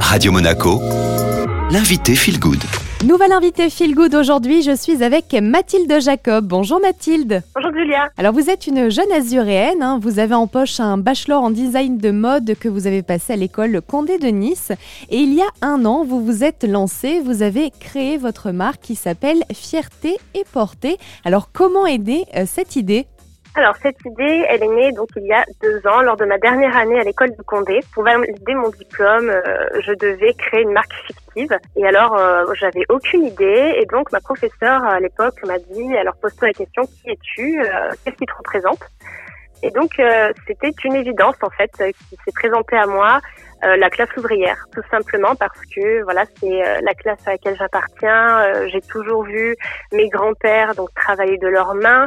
Radio 0.00 0.32
Monaco, 0.32 0.80
l'invité 1.70 2.14
Feel 2.14 2.38
Good. 2.38 2.62
Nouvelle 3.04 3.32
invitée 3.32 3.68
Feel 3.68 3.94
Good 3.94 4.14
aujourd'hui, 4.14 4.62
je 4.62 4.74
suis 4.74 5.04
avec 5.04 5.34
Mathilde 5.34 6.00
Jacob. 6.00 6.46
Bonjour 6.46 6.80
Mathilde. 6.80 7.42
Bonjour 7.54 7.70
Julia. 7.72 8.08
Alors 8.16 8.32
vous 8.32 8.48
êtes 8.48 8.66
une 8.66 8.90
jeune 8.90 9.12
azuréenne, 9.12 9.82
hein. 9.82 9.98
vous 10.02 10.18
avez 10.18 10.34
en 10.34 10.46
poche 10.46 10.80
un 10.80 10.96
bachelor 10.96 11.42
en 11.42 11.50
design 11.50 11.98
de 11.98 12.10
mode 12.10 12.54
que 12.58 12.68
vous 12.68 12.86
avez 12.86 13.02
passé 13.02 13.34
à 13.34 13.36
l'école 13.36 13.82
Condé 13.86 14.18
de 14.18 14.28
Nice. 14.28 14.72
Et 15.10 15.18
il 15.18 15.34
y 15.34 15.42
a 15.42 15.48
un 15.60 15.84
an, 15.84 16.04
vous 16.04 16.24
vous 16.24 16.42
êtes 16.42 16.64
lancé, 16.64 17.20
vous 17.20 17.42
avez 17.42 17.70
créé 17.78 18.16
votre 18.16 18.50
marque 18.50 18.80
qui 18.80 18.94
s'appelle 18.94 19.44
Fierté 19.52 20.16
et 20.34 20.44
Portée. 20.50 20.96
Alors 21.24 21.50
comment 21.52 21.86
aider 21.86 22.24
euh, 22.34 22.44
cette 22.46 22.76
idée? 22.76 23.06
Alors 23.56 23.74
cette 23.76 23.98
idée, 24.04 24.44
elle 24.48 24.62
est 24.62 24.68
née 24.68 24.92
donc 24.92 25.08
il 25.16 25.24
y 25.24 25.32
a 25.32 25.44
deux 25.62 25.86
ans, 25.86 26.02
lors 26.02 26.16
de 26.16 26.26
ma 26.26 26.36
dernière 26.36 26.76
année 26.76 27.00
à 27.00 27.04
l'école 27.04 27.30
de 27.34 27.42
Condé. 27.42 27.80
Pour 27.94 28.04
valider 28.04 28.54
mon 28.54 28.68
diplôme, 28.68 29.30
euh, 29.30 29.40
je 29.80 29.92
devais 29.94 30.34
créer 30.34 30.62
une 30.62 30.72
marque 30.72 30.92
fictive. 31.06 31.58
Et 31.74 31.86
alors 31.86 32.16
euh, 32.16 32.44
j'avais 32.54 32.84
aucune 32.90 33.24
idée. 33.24 33.74
Et 33.78 33.86
donc 33.86 34.12
ma 34.12 34.20
professeure 34.20 34.84
à 34.84 35.00
l'époque 35.00 35.34
m'a 35.46 35.58
dit 35.58 35.96
alors 35.96 36.14
pose-toi 36.16 36.48
la 36.48 36.54
question 36.54 36.82
qui 36.84 37.10
es-tu 37.10 37.60
euh, 37.62 37.90
Qu'est-ce 38.04 38.16
qui 38.16 38.26
te 38.26 38.34
représente? 38.36 38.80
Et 39.62 39.70
donc 39.70 39.90
c'était 40.46 40.72
une 40.84 40.94
évidence 40.94 41.36
en 41.40 41.48
fait 41.48 41.70
qui 41.78 42.16
s'est 42.16 42.32
présentée 42.34 42.76
à 42.76 42.86
moi. 42.86 43.20
la 43.62 43.88
classe 43.88 44.14
ouvrière, 44.18 44.66
tout 44.74 44.82
simplement 44.90 45.34
parce 45.34 45.58
que 45.74 46.02
voilà, 46.02 46.24
c'est 46.38 46.82
la 46.82 46.92
classe 46.92 47.26
à 47.26 47.30
laquelle 47.30 47.56
j'appartiens. 47.56 48.68
J'ai 48.68 48.82
toujours 48.82 49.24
vu 49.24 49.56
mes 49.92 50.10
grands-pères 50.10 50.74
donc 50.74 50.92
travailler 50.94 51.38
de 51.38 51.48
leurs 51.48 51.74
mains. 51.74 52.06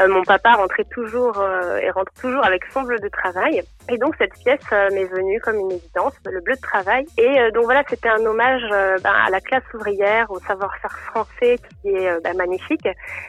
Euh, 0.00 0.08
mon 0.08 0.22
papa 0.22 0.52
rentrait 0.52 0.84
toujours 0.84 1.38
euh, 1.40 1.78
et 1.78 1.90
rentre 1.90 2.12
toujours 2.20 2.44
avec 2.44 2.64
son 2.72 2.82
bleu 2.82 2.98
de 2.98 3.08
travail. 3.08 3.62
Et 3.88 3.98
donc 3.98 4.14
cette 4.18 4.32
pièce 4.34 4.60
euh, 4.72 4.88
m'est 4.92 5.04
venue 5.04 5.40
comme 5.40 5.56
une 5.56 5.72
évidence, 5.72 6.14
le 6.24 6.40
bleu 6.40 6.54
de 6.54 6.60
travail. 6.60 7.04
Et 7.18 7.50
donc 7.52 7.64
voilà, 7.64 7.82
c'était 7.88 8.08
un 8.08 8.24
hommage 8.24 8.62
ben, 9.02 9.12
à 9.12 9.30
la 9.30 9.40
classe 9.40 9.64
ouvrière, 9.74 10.30
au 10.30 10.38
savoir-faire 10.40 10.96
français 10.98 11.58
qui 11.82 11.88
est 11.88 12.20
ben, 12.22 12.36
magnifique. 12.36 12.86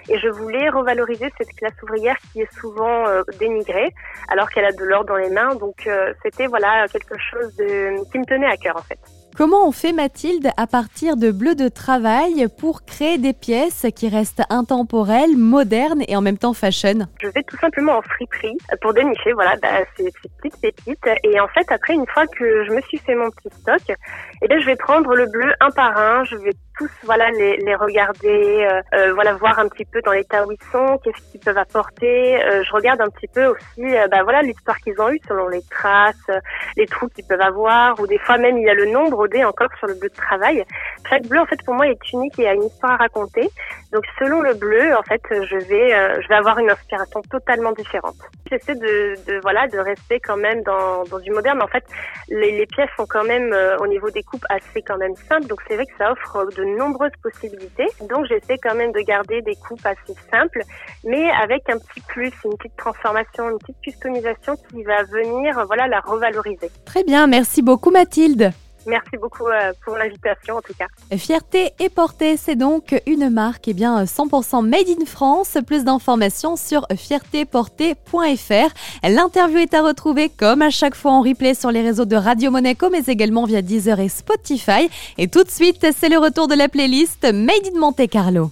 Et 0.08 0.20
je 0.20 0.30
voulais 0.30 0.70
revaloriser 0.70 1.32
cette 1.38 1.54
classe 1.56 1.74
ouvrière 1.84 2.18
qui 2.32 2.42
est 2.42 2.54
souvent 2.60 3.06
dénigrée, 3.40 3.94
alors 4.30 4.50
qu'elle 4.50 4.66
a 4.66 4.72
de 4.72 4.84
l'or 4.84 5.06
dans 5.06 5.18
les 5.18 5.30
mains. 5.30 5.56
Donc 5.56 5.90
c'était 6.24 6.48
voilà 6.48 6.88
quelque 6.88 7.18
chose 7.18 7.56
de, 7.56 8.10
qui 8.12 8.20
me 8.20 8.26
tenait 8.26 8.48
à 8.48 8.58
cœur 8.58 8.78
en 8.78 8.84
fait. 8.84 9.00
Comment 9.38 9.66
on 9.66 9.72
fait 9.72 9.94
Mathilde 9.94 10.50
à 10.58 10.68
partir 10.68 11.16
de 11.16 11.32
bleu 11.32 11.56
de 11.56 11.70
travail 11.70 12.48
pour 12.60 12.84
créer 12.84 13.18
des 13.18 13.34
pièces 13.34 13.86
qui 13.96 14.10
restent 14.10 14.44
intemporelles, 14.50 15.38
modernes 15.38 16.04
et 16.08 16.16
en 16.18 16.22
même 16.22 16.38
temps 16.38 16.54
fashion 16.54 17.08
Je 17.22 17.28
vais 17.28 17.44
tout 17.44 17.58
simplement 17.58 17.98
en 17.98 18.02
friperie 18.02 18.58
pour 18.82 18.94
dénicher 18.94 19.32
voilà 19.32 19.56
bah, 19.62 19.70
ces, 19.96 20.12
petites 20.42 20.60
pépites. 20.62 21.10
Et 21.24 21.40
en 21.40 21.48
fait 21.48 21.72
après 21.72 21.94
une 21.94 22.06
fois 22.08 22.28
que 22.28 22.66
je 22.66 22.72
me 22.72 22.82
suis 22.82 22.98
fait 22.98 23.16
mon 23.16 23.30
petit 23.32 23.56
stock, 23.62 23.98
eh 24.42 24.48
bien 24.48 24.60
je 24.60 24.66
vais 24.66 24.76
prendre 24.76 25.16
le 25.16 25.26
bleu 25.28 25.54
un 25.62 25.72
par 25.72 25.98
un, 25.98 26.24
je 26.26 26.36
vais 26.36 26.54
tous 26.78 26.92
voilà 27.04 27.32
les, 27.32 27.58
les 27.58 27.76
regarder, 27.76 28.68
euh, 28.70 28.82
euh, 28.94 29.14
voilà 29.14 29.34
voir 29.34 29.58
un 29.60 29.68
petit 29.68 29.86
peu 29.86 30.02
dans 30.02 30.12
l'état 30.12 30.46
où 30.46 30.52
ils 30.52 30.72
sont, 30.72 31.00
qu'est-ce 31.04 31.32
qu'ils 31.32 31.40
peuvent 31.40 31.58
apporter. 31.58 32.44
Euh, 32.44 32.64
je 32.64 32.72
regarde 32.74 33.02
un 33.02 33.10
petit 33.10 33.28
peu 33.28 33.46
aussi 33.46 33.96
bah 34.12 34.24
voilà 34.24 34.42
l'histoire 34.42 34.78
qu'ils 34.78 35.00
ont 35.02 35.10
eue 35.10 35.20
selon 35.28 35.48
les 35.48 35.62
traces, 35.70 36.30
les 36.78 36.86
trous 36.86 37.08
qu'ils 37.10 37.26
peuvent 37.26 37.42
avoir 37.42 38.00
ou 38.00 38.08
des 38.08 38.20
fois 38.20 38.38
même 38.38 38.58
il 38.58 38.66
y 38.66 38.70
a 38.70 38.74
le 38.74 38.86
nombre 38.86 39.28
encore 39.46 39.70
sur 39.80 39.88
le 39.88 39.96
bleu 39.96 40.10
de 40.10 40.16
travail. 40.16 40.64
Chaque 41.10 41.28
bleu, 41.28 41.40
en 41.40 41.46
fait, 41.46 41.62
pour 41.66 41.74
moi, 41.74 41.88
est 41.88 42.14
unique 42.14 42.38
et 42.40 42.48
a 42.48 42.54
une 42.54 42.64
histoire 42.64 42.94
à 42.94 42.98
raconter. 42.98 43.50
Donc, 43.92 44.04
selon 44.20 44.42
le 44.42 44.54
bleu, 44.54 44.96
en 44.96 45.04
fait, 45.04 45.22
je 45.30 45.58
vais, 45.68 45.94
euh, 45.94 46.22
je 46.22 46.28
vais 46.28 46.36
avoir 46.36 46.58
une 46.60 46.70
inspiration 46.70 47.22
totalement 47.30 47.72
différente. 47.74 48.16
J'essaie 48.50 48.76
de, 48.76 49.16
de, 49.28 49.40
voilà, 49.42 49.68
de 49.68 49.78
rester 49.78 50.20
quand 50.20 50.38
même 50.38 50.62
dans, 50.64 51.04
dans 51.04 51.20
du 51.20 51.32
moderne. 51.32 51.62
En 51.62 51.68
fait, 51.68 51.84
les, 52.30 52.52
les 52.52 52.66
pièces 52.66 52.90
sont 52.98 53.06
quand 53.06 53.24
même, 53.24 53.52
euh, 53.54 53.78
au 53.78 53.88
niveau 53.88 54.10
des 54.10 54.24
coupes, 54.24 54.46
assez 54.50 54.82
quand 54.82 54.98
même 54.98 55.16
simples. 55.16 55.48
Donc, 55.48 55.60
c'est 55.68 55.76
vrai 55.76 55.86
que 55.86 55.98
ça 55.98 56.12
offre 56.12 56.46
de 56.56 56.64
nombreuses 56.72 57.12
possibilités. 57.22 57.88
Donc, 58.10 58.26
j'essaie 58.28 58.58
quand 58.58 58.76
même 58.76 58.92
de 58.92 59.02
garder 59.02 59.42
des 59.42 59.56
coupes 59.56 59.86
assez 59.86 60.16
simples, 60.32 60.62
mais 61.04 61.30
avec 61.32 61.70
un 61.70 61.78
petit 61.78 62.02
plus, 62.08 62.32
une 62.46 62.58
petite 62.58 62.78
transformation, 62.78 63.50
une 63.50 63.60
petite 63.60 63.82
customisation 63.82 64.56
qui 64.70 64.84
va 64.84 65.04
venir, 65.04 65.64
voilà, 65.68 65.88
la 65.88 66.00
revaloriser. 66.00 66.70
Très 66.86 67.04
bien. 67.04 67.28
Merci 67.28 67.62
beaucoup, 67.62 67.92
Mathilde. 67.92 68.52
Merci 68.88 69.18
beaucoup 69.20 69.48
euh, 69.48 69.74
pour 69.84 69.98
l'invitation 69.98 70.58
en 70.58 70.62
tout 70.62 70.74
cas. 70.74 70.88
Fierté 71.18 71.74
et 71.80 71.90
portée, 71.90 72.38
c'est 72.38 72.56
donc 72.56 73.00
une 73.06 73.30
marque 73.30 73.68
eh 73.68 73.74
bien 73.74 74.04
100% 74.04 74.66
made 74.66 74.90
in 74.90 75.06
France. 75.06 75.58
Plus 75.68 75.84
d'informations 75.84 76.56
sur 76.56 76.88
fiertéportée.fr. 76.96 78.74
L'interview 79.04 79.60
est 79.60 79.74
à 79.74 79.84
retrouver 79.84 80.30
comme 80.30 80.62
à 80.62 80.70
chaque 80.70 80.96
fois 80.96 81.12
en 81.12 81.22
replay 81.22 81.54
sur 81.54 81.72
les 81.72 81.82
réseaux 81.82 82.06
de 82.06 82.16
Radio 82.16 82.50
Monaco 82.50 82.90
mais 82.90 83.04
également 83.08 83.46
via 83.46 83.62
Deezer 83.62 84.00
et 84.00 84.10
Spotify. 84.10 84.90
Et 85.18 85.28
tout 85.28 85.44
de 85.44 85.52
suite, 85.52 85.86
c'est 85.96 86.10
le 86.10 86.18
retour 86.18 86.48
de 86.48 86.56
la 86.56 86.68
playlist 86.68 87.24
Made 87.24 87.68
in 87.74 87.80
Monte 87.80 88.10
Carlo. 88.10 88.50